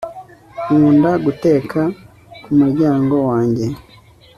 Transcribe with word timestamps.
nkunda 0.63 1.11
guteka 1.25 1.81
kumuryango 2.43 3.15
wanjye 3.29 3.65